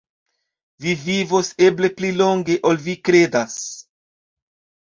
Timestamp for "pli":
1.99-2.11